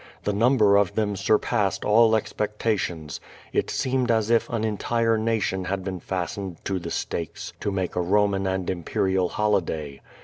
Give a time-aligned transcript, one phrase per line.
[0.23, 3.19] The number of them surpassed all expectations.
[3.53, 7.95] It seemed as if an entire nation had been fastened to the stakes to make
[7.95, 10.01] a Roman and imperial holiday.